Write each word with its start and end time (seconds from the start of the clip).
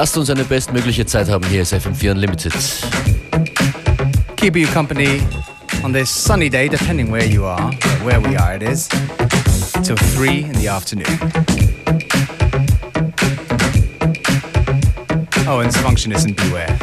Lasst 0.00 0.16
uns 0.16 0.30
eine 0.30 0.44
bestmögliche 0.44 1.04
Zeit 1.04 1.28
haben. 1.28 1.46
Hier 1.48 1.60
ist 1.60 1.74
FM4 1.74 2.12
Unlimited. 2.12 2.54
Keep 4.36 4.56
you 4.56 4.66
company 4.68 5.20
on 5.82 5.92
this 5.92 6.08
sunny 6.08 6.48
day, 6.48 6.70
depending 6.70 7.12
where 7.12 7.26
you 7.26 7.44
are, 7.44 7.70
where 8.02 8.18
we 8.18 8.34
are 8.34 8.56
it 8.56 8.62
is, 8.62 8.88
till 9.82 9.96
3 10.16 10.46
in 10.50 10.54
the 10.54 10.70
afternoon. 10.70 11.04
Oh, 15.46 15.60
and 15.60 15.70
Functionist 15.70 16.24
and 16.24 16.34
Beware. 16.34 16.74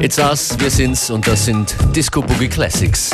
It's 0.00 0.18
us, 0.18 0.58
wir 0.58 0.70
sind's 0.70 1.10
und 1.10 1.28
das 1.28 1.44
sind 1.44 1.76
Disco 1.94 2.22
Boogie 2.22 2.48
Classics. 2.48 3.10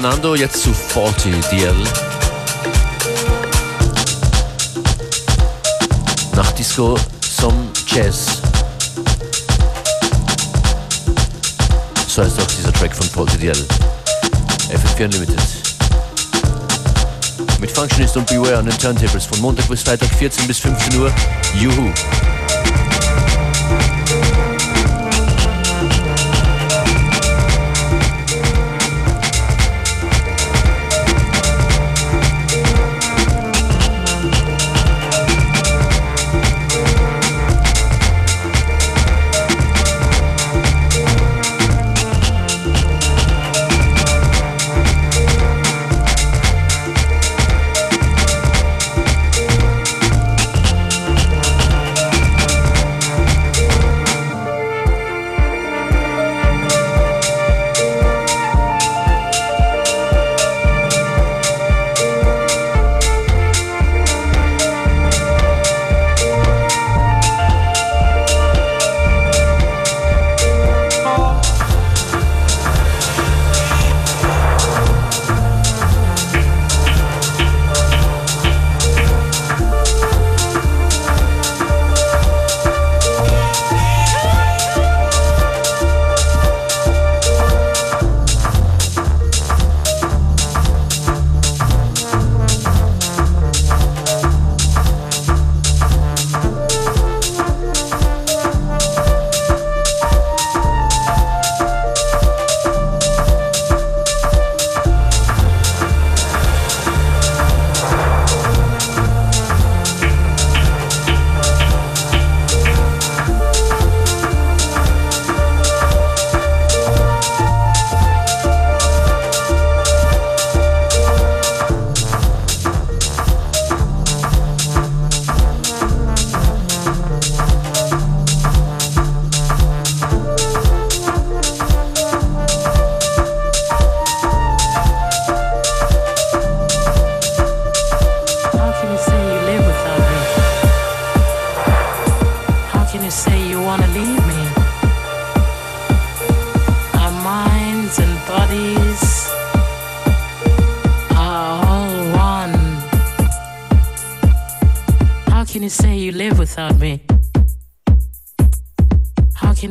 Fernando 0.00 0.36
jetzt 0.36 0.62
zu 0.62 0.72
40 0.72 1.34
DL. 1.50 1.74
Nach 6.36 6.52
Disco 6.52 6.96
som 7.20 7.52
Jazz. 7.84 8.40
So 12.06 12.22
heißt 12.22 12.40
auch 12.40 12.46
dieser 12.46 12.72
Track 12.74 12.94
von 12.94 13.08
40 13.08 13.40
DL. 13.40 13.66
FM4 14.70 15.04
Unlimited. 15.06 15.40
Mit 17.58 17.72
Functionist 17.72 18.16
und 18.16 18.28
Beware 18.28 18.58
an 18.58 18.66
den 18.66 18.78
Turntables 18.78 19.24
von 19.24 19.40
Montag 19.40 19.66
bis 19.66 19.82
Freitag 19.82 20.10
14 20.10 20.46
bis 20.46 20.60
15 20.60 21.00
Uhr. 21.00 21.12
Juhu! 21.56 21.92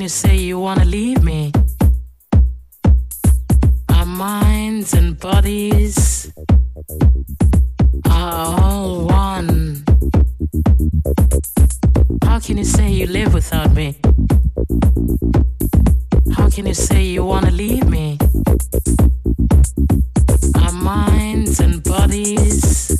you 0.08 0.12
say 0.12 0.38
you 0.38 0.58
wanna 0.58 0.86
leave 0.86 1.22
me. 1.22 1.52
Our 3.90 4.06
minds 4.06 4.94
and 4.94 5.20
bodies 5.20 6.32
are 8.10 8.62
all 8.62 9.06
one. 9.06 9.84
How 12.24 12.40
can 12.40 12.58
you 12.58 12.64
say 12.64 12.90
you 12.90 13.08
live 13.08 13.34
without 13.34 13.74
me? 13.74 14.00
How 16.38 16.50
can 16.50 16.66
you 16.66 16.74
say 16.74 17.04
you 17.04 17.26
wanna 17.26 17.52
leave 17.52 17.90
me? 17.90 18.18
Our 20.56 20.72
minds 20.72 21.60
and 21.60 21.84
bodies 21.84 22.98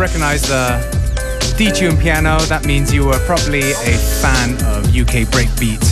recognize 0.00 0.40
the 0.48 0.80
detune 1.58 2.00
piano, 2.00 2.38
that 2.46 2.64
means 2.64 2.90
you 2.90 3.04
were 3.04 3.18
probably 3.26 3.72
a 3.72 3.96
fan 4.22 4.54
of 4.64 4.86
UK 4.96 5.28
breakbeat 5.28 5.84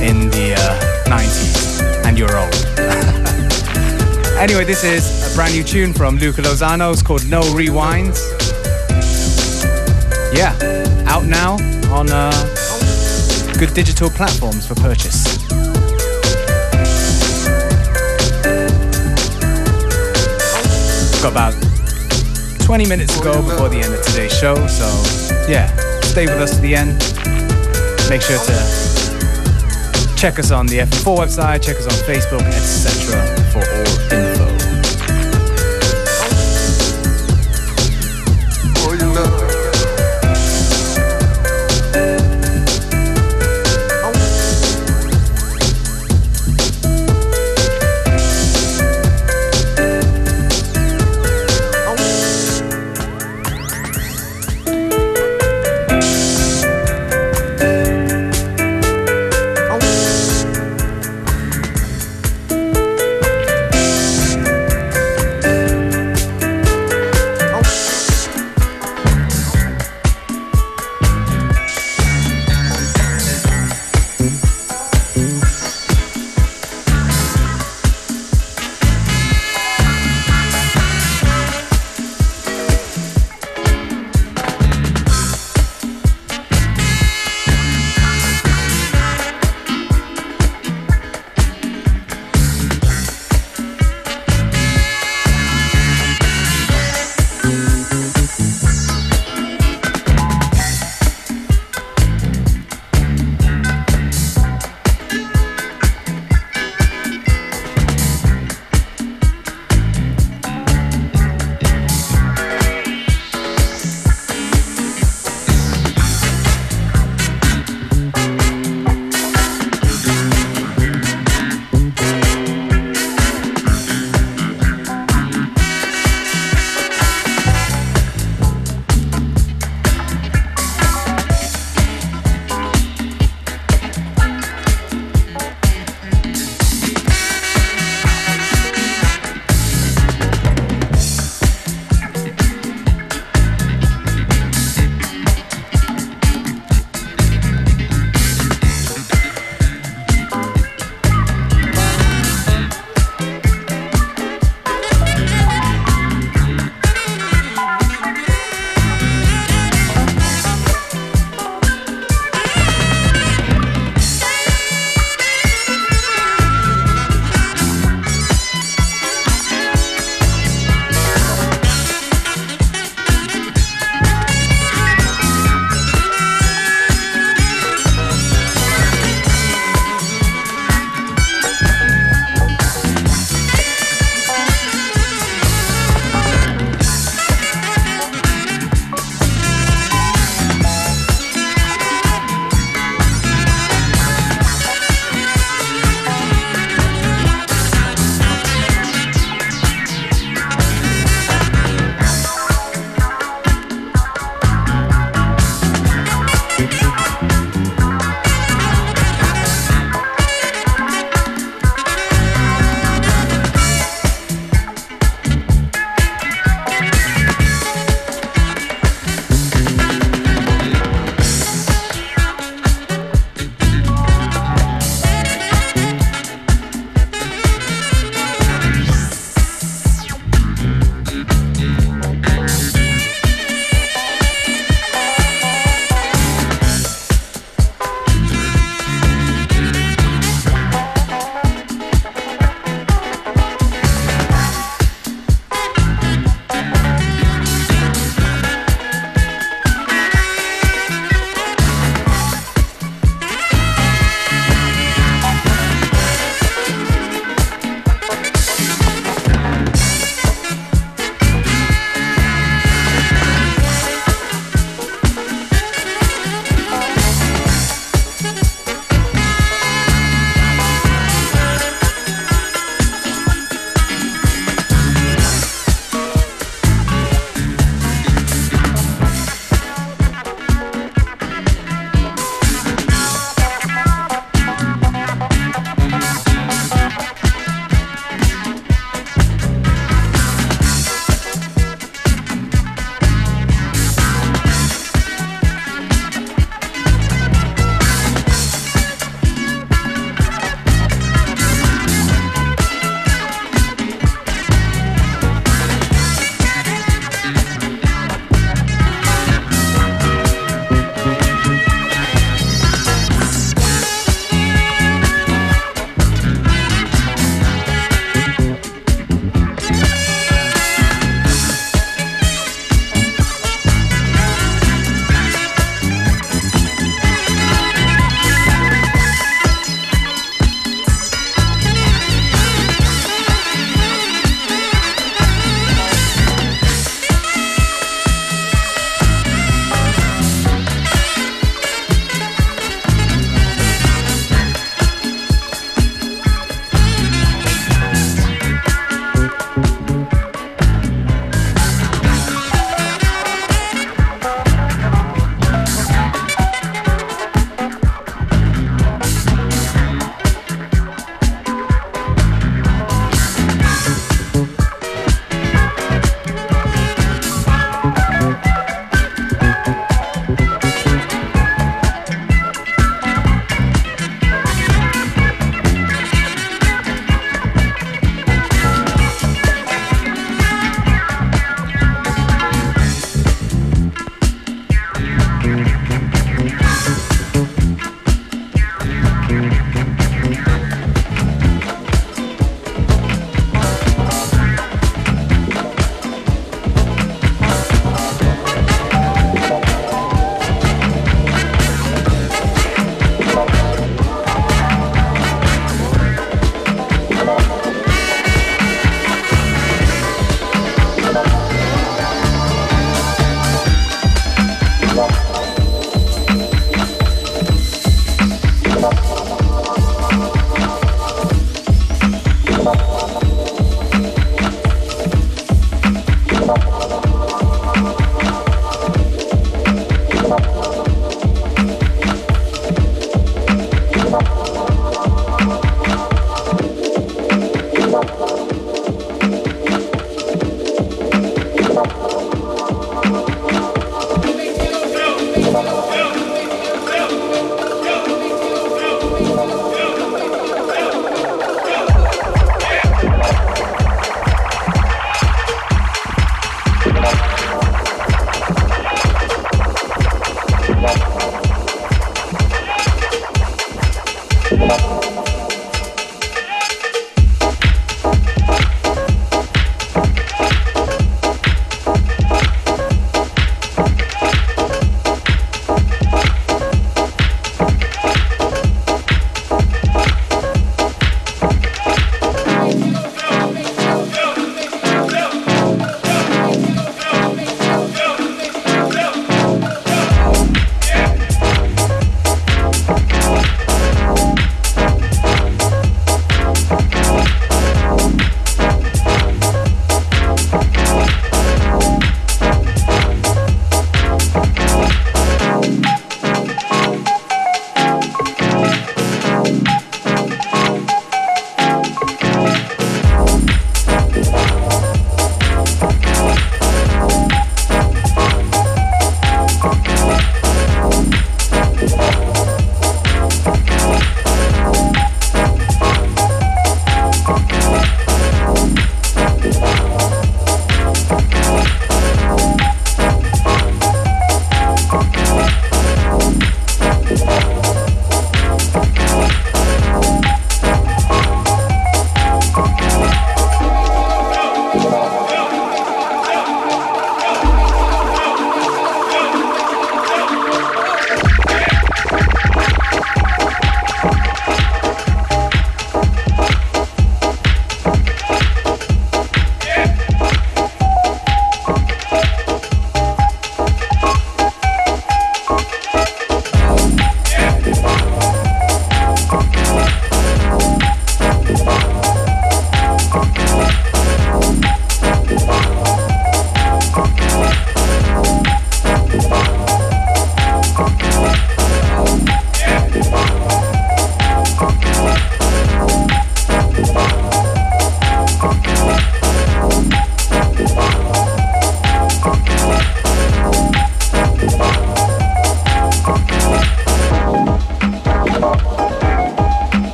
in 0.00 0.30
the 0.30 0.54
uh, 0.56 1.10
90s 1.10 1.82
and 2.06 2.18
you're 2.18 2.34
old. 2.34 2.54
anyway, 4.38 4.64
this 4.64 4.82
is 4.84 5.30
a 5.30 5.36
brand 5.36 5.52
new 5.52 5.62
tune 5.62 5.92
from 5.92 6.16
Luca 6.16 6.40
Lozano. 6.40 6.90
It's 6.90 7.02
called 7.02 7.28
No 7.28 7.42
Rewinds. 7.52 8.18
Yeah, 10.34 10.56
out 11.06 11.26
now 11.26 11.58
on 11.92 12.08
uh, 12.10 12.32
good 13.58 13.74
digital 13.74 14.08
platforms 14.08 14.66
for 14.66 14.74
purchase. 14.74 15.36
Got 21.20 21.32
about 21.32 21.67
20 22.68 22.86
minutes 22.86 23.18
ago 23.18 23.40
before 23.40 23.70
the 23.70 23.80
end 23.80 23.94
of 23.94 24.04
today's 24.04 24.30
show. 24.38 24.54
So, 24.66 24.84
yeah, 25.48 25.74
stay 26.02 26.26
with 26.26 26.36
us 26.36 26.56
to 26.56 26.60
the 26.60 26.74
end. 26.74 26.98
Make 28.10 28.20
sure 28.20 28.36
to 28.36 30.14
check 30.18 30.38
us 30.38 30.50
on 30.50 30.66
the 30.66 30.80
FM4 30.80 31.16
website, 31.16 31.62
check 31.62 31.76
us 31.78 31.86
on 31.86 31.92
Facebook, 32.04 32.42
etc. 32.42 33.24
for 33.52 33.60
all 33.60 34.27